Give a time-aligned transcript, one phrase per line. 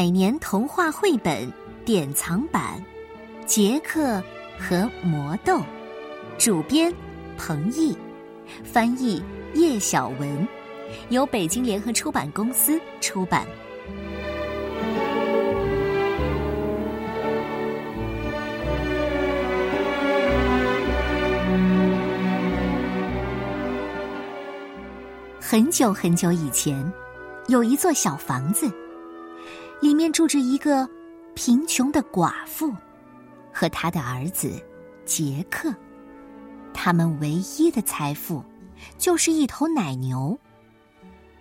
[0.00, 1.52] 百年童话绘本
[1.84, 2.82] 典藏版，
[3.44, 4.22] 《杰克
[4.58, 5.58] 和魔豆》，
[6.38, 6.90] 主编
[7.36, 7.94] 彭毅，
[8.64, 10.48] 翻译叶小文，
[11.10, 13.44] 由北京联合出版公司出版。
[25.38, 26.90] 很久很久以前，
[27.48, 28.72] 有一座小房子，
[29.80, 30.88] 里面住着一个
[31.34, 32.72] 贫穷的寡妇
[33.52, 34.62] 和他的儿子
[35.04, 35.74] 杰克。
[36.72, 38.44] 他们唯一的财富
[38.98, 40.38] 就是一头奶牛。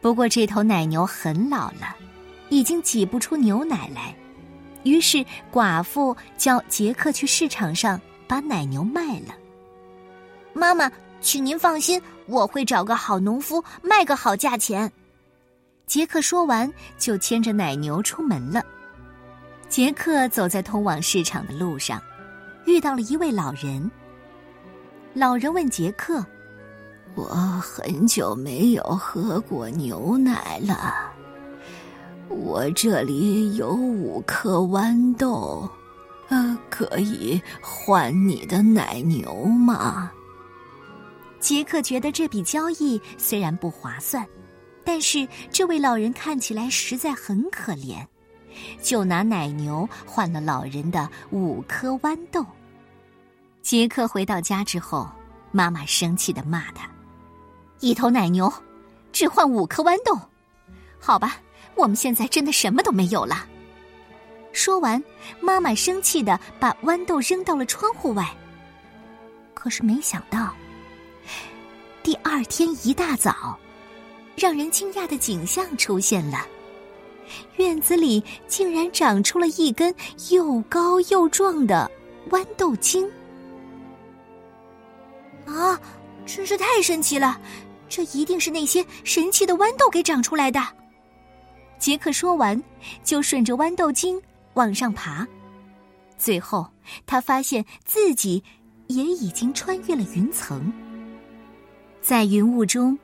[0.00, 1.96] 不过这头奶牛很老了，
[2.48, 4.14] 已经挤不出牛奶来。
[4.84, 9.34] 于是寡妇叫杰克去市场上把奶牛卖了。
[10.52, 10.90] 妈妈。
[11.20, 14.88] 请您放心，我会找个好农夫卖个好价钱。
[15.88, 18.62] 杰克说完，就牵着奶牛出门了。
[19.70, 22.00] 杰克走在通往市场的路上，
[22.66, 23.90] 遇到了一位老人。
[25.14, 26.24] 老人问杰克
[27.16, 31.10] ：“我很久没有喝过牛奶了，
[32.28, 35.66] 我这里有五颗豌豆，
[36.28, 40.12] 呃，可以换你的奶牛吗？”
[41.40, 44.26] 杰克觉得这笔交易虽然不划算，
[44.88, 48.06] 但是这位老人看起来实在很可怜，
[48.80, 52.42] 就拿奶牛换了老人的五颗豌豆。
[53.60, 55.06] 杰克回到家之后，
[55.52, 56.88] 妈妈生气的骂他
[57.80, 58.50] ：“一头奶牛，
[59.12, 60.18] 只换五颗豌豆，
[60.98, 61.36] 好吧，
[61.74, 63.46] 我们现在真的什么都没有了。”
[64.54, 65.04] 说完，
[65.38, 68.26] 妈妈生气的把豌豆扔到了窗户外。
[69.52, 70.54] 可是没想到。
[72.02, 73.58] 第二天一大早，
[74.38, 76.46] 让人惊讶的景象出现了。
[77.56, 79.94] 院子里竟然长出了一根
[80.30, 81.90] 又高又壮的
[82.30, 83.06] 豌豆茎！
[85.44, 85.78] 啊，
[86.24, 87.38] 真是太神奇了！
[87.88, 90.62] 这一定是那些神奇的豌豆给长出来的。
[91.78, 92.62] 杰克说完，
[93.02, 94.20] 就顺着豌豆茎
[94.54, 95.26] 往上爬。
[96.16, 96.66] 最后，
[97.06, 98.42] 他发现自己
[98.88, 100.72] 也已经穿越了云层。
[102.02, 102.98] 在云雾中，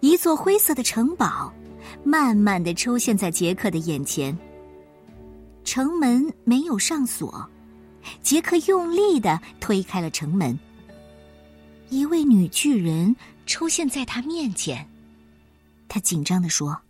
[0.00, 1.52] 一座灰色的城堡
[2.04, 4.36] 慢慢的出现在杰克的眼前。
[5.64, 7.50] 城门没有上锁，
[8.22, 10.58] 杰克用力的推开了城门。
[11.90, 13.14] 一位女巨人
[13.44, 14.88] 出现在他面前，
[15.88, 16.80] 他紧张的说：“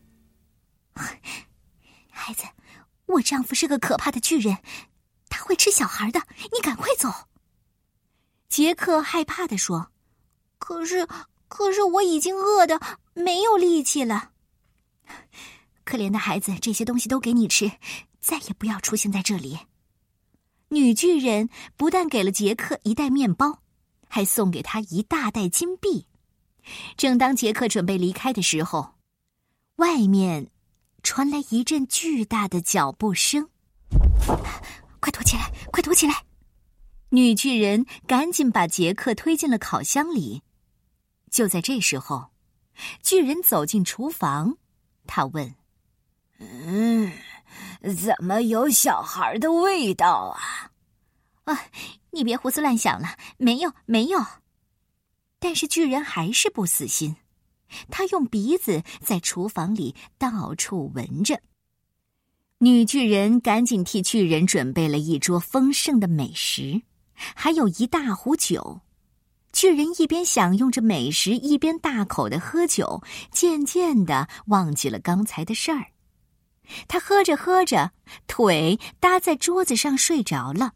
[2.12, 2.44] 孩子，
[3.06, 4.58] 我丈夫是个可怕的巨人，
[5.30, 6.20] 他会吃小孩的，
[6.52, 7.08] 你赶快走。”
[8.48, 9.90] 杰克害怕的说
[10.58, 11.08] ：“可是。”
[11.48, 12.80] 可是我已经饿的
[13.14, 14.30] 没有力气了。
[15.84, 17.72] 可怜的孩子，这些东西都给你吃，
[18.20, 19.58] 再也不要出现在这里。
[20.68, 23.62] 女巨人不但给了杰克一袋面包，
[24.06, 26.06] 还送给他一大袋金币。
[26.98, 28.94] 正当杰克准备离开的时候，
[29.76, 30.50] 外面
[31.02, 33.48] 传来一阵巨大的脚步声。
[35.00, 35.50] 快躲起来！
[35.72, 36.24] 快躲起来！
[37.08, 40.42] 女巨人赶紧把杰克推进了烤箱里。
[41.30, 42.30] 就在这时候，
[43.02, 44.56] 巨人走进厨房，
[45.06, 45.54] 他问
[46.38, 47.12] ：“嗯，
[47.82, 50.70] 怎么有小孩的味道啊
[51.44, 51.66] ？”“啊，
[52.10, 54.24] 你别胡思乱想了，没有，没有。”
[55.40, 57.16] 但是巨人还是不死心，
[57.90, 61.40] 他用鼻子在厨房里到处闻着。
[62.58, 66.82] 女巨人赶紧替巨人准备了一桌丰盛的美食，
[67.14, 68.80] 还有一大壶酒。
[69.58, 73.02] 巨人一边享用着美食，一边大口的喝酒，
[73.32, 75.86] 渐渐的忘记了刚才的事儿。
[76.86, 77.90] 他喝着喝着，
[78.28, 80.74] 腿搭在桌子上睡着了。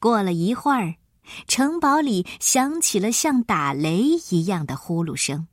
[0.00, 0.96] 过了一会儿，
[1.46, 5.46] 城堡里响起了像打雷一样的呼噜声。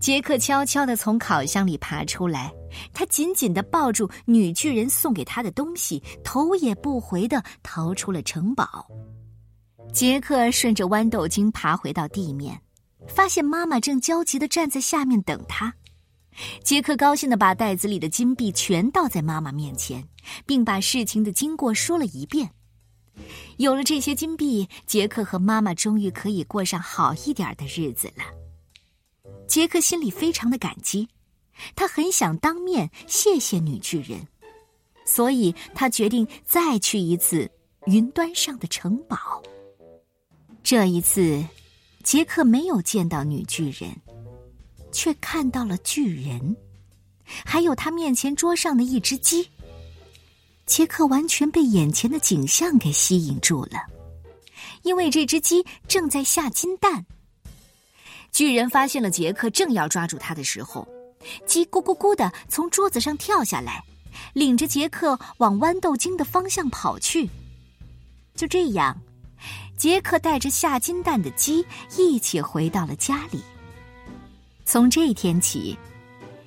[0.00, 2.54] 杰克悄悄的从烤箱里爬出来，
[2.92, 8.86] 他紧紧的抱住女巨人送给他的东西，头也不回的逃出了城堡。
[9.94, 12.60] 杰克顺着豌豆茎爬回到地面，
[13.06, 15.72] 发现妈妈正焦急的站在下面等他。
[16.64, 20.04] 杰克高兴的把袋子里的金币全倒在妈妈面前，
[20.44, 22.50] 并把事情的经过说了一遍。
[23.56, 28.24] 有了这些金币，杰克和妈妈终于可以过上好一点的日子了。
[29.46, 31.08] 杰克心里非常的感激，
[31.76, 34.26] 他很想当面谢谢女巨人，
[35.06, 37.48] 所以他决定再去一次
[37.86, 39.40] 云端上的城堡。
[40.64, 41.44] 这一次，
[42.02, 43.94] 杰克没有见到女巨人，
[44.90, 46.56] 却看到了巨人。
[47.44, 49.46] 还有他面前桌上的一只鸡。
[50.64, 53.72] 杰克完全被眼前的景象给吸引住了，
[54.84, 57.04] 因为这只鸡正在下金蛋。
[58.32, 60.88] 巨人发现了杰克正要抓住他的时候，
[61.46, 63.84] 鸡咕咕咕的从桌子上跳下来，
[64.32, 67.28] 领着杰克往豌豆茎的方向跑去。
[68.34, 68.98] 就这样，
[69.76, 71.64] 杰克带着下金蛋的鸡
[71.96, 73.42] 一起回到了家里。
[74.64, 75.76] 从这一天起，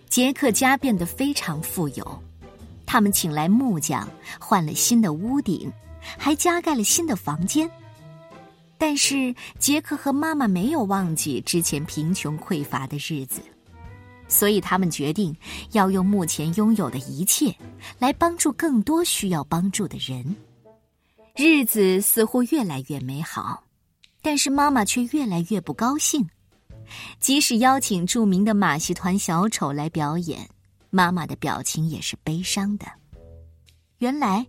[0.09, 2.23] 杰克家变得非常富有。
[2.85, 4.07] 他们请来木匠，
[4.39, 5.71] 换了新的屋顶，
[6.17, 7.69] 还加盖了新的房间。
[8.77, 13.41] 但是杰克和妈妈没有忘记之前贫穷匮乏的日子，
[14.27, 15.35] 所以他们决定
[15.73, 17.53] 要用目前拥有的一切
[17.99, 20.35] 来帮助更多需要帮助的人。
[21.37, 23.63] 日子似乎越来越美好，
[24.23, 26.27] 但是妈妈却越来越不高兴。
[27.19, 30.49] 即使邀请著名的马戏团小丑来表演。
[30.89, 32.87] 妈妈的表情也是悲伤的。
[33.99, 34.47] 原来，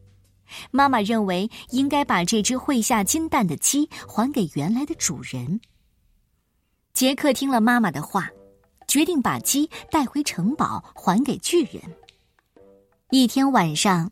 [0.70, 5.60] 妈妈认为应该把这只会下金蛋的鸡还给原来的主人。
[6.94, 8.30] 杰克听了妈妈的话，
[8.86, 11.82] 决定把鸡带回城堡还给巨人。
[13.10, 14.10] 一天晚上，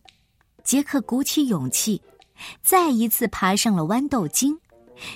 [0.63, 2.03] 杰克鼓起勇气，
[2.63, 4.59] 再一次爬上了豌豆茎，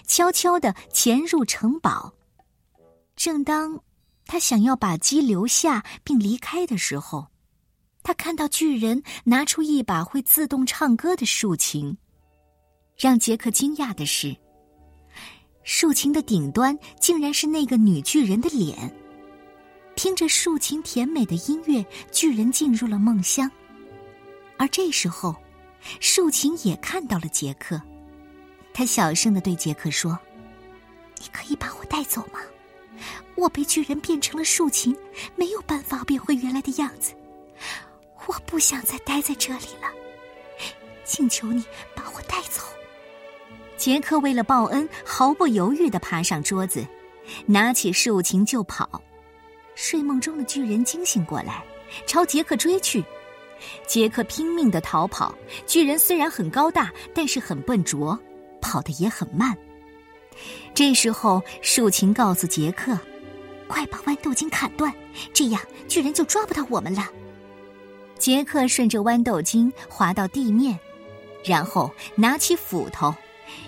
[0.06, 2.12] 悄悄的潜入城堡。
[3.16, 3.80] 正当……
[4.26, 7.26] 他想要把鸡留下并离开的时候，
[8.04, 11.96] 他看到巨人拿出一把会自动唱歌的竖琴。
[12.96, 14.36] 让杰克惊讶的是，
[15.64, 18.94] 竖琴的顶端竟然是那个女巨人的脸。
[19.96, 23.50] 听着竖琴甜美的音乐，巨人进入了梦乡。
[24.58, 25.34] 而这时候，
[26.00, 27.80] 竖琴也看到了杰克，
[28.72, 30.18] 他小声的对杰克说
[31.18, 32.40] ：“你可以把我带走吗？”
[33.36, 34.94] 我被巨人变成了竖琴，
[35.34, 37.14] 没有办法变回原来的样子。
[38.26, 39.88] 我不想再待在这里了，
[41.04, 42.62] 请求你把我带走。
[43.78, 46.86] 杰克为了报恩，毫不犹豫的爬上桌子，
[47.46, 49.00] 拿起竖琴就跑。
[49.74, 51.64] 睡梦中的巨人惊醒过来，
[52.06, 53.02] 朝杰克追去。
[53.86, 55.34] 杰克拼命的逃跑，
[55.66, 58.18] 巨人虽然很高大，但是很笨拙，
[58.60, 59.56] 跑得也很慢。
[60.74, 62.98] 这时候，竖琴告诉杰克
[63.68, 64.92] ：“快把豌豆茎砍断，
[65.32, 67.08] 这样巨人就抓不到我们了。”
[68.18, 70.78] 杰克顺着豌豆茎滑到地面，
[71.44, 73.14] 然后拿起斧头，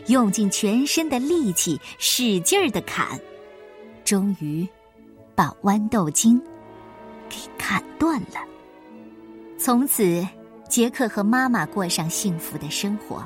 [0.07, 3.19] 用尽全身的力气使劲儿的砍，
[4.05, 4.67] 终于
[5.35, 6.41] 把豌豆茎
[7.29, 8.52] 给砍断了。
[9.63, 10.27] 从此，
[10.69, 13.25] 杰克和妈妈过上幸福的生活。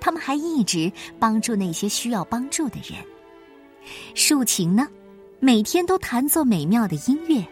[0.00, 3.04] 他们还一直帮助那些需要帮助的人。
[4.14, 4.86] 竖琴呢，
[5.40, 7.44] 每天都弹奏美妙的音乐，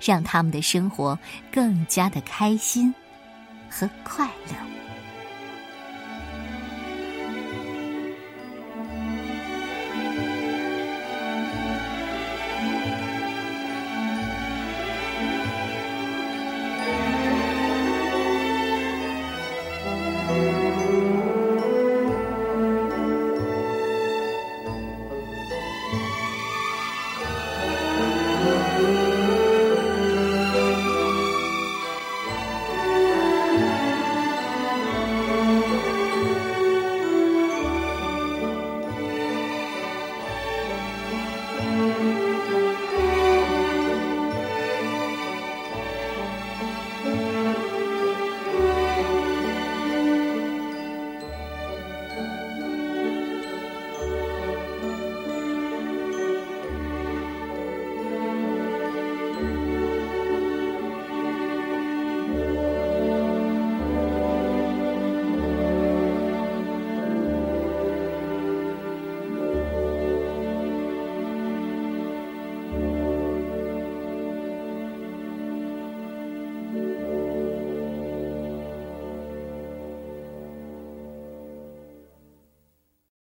[0.00, 1.18] 让他们的生活
[1.52, 2.94] 更加的开心
[3.68, 4.77] 和快乐。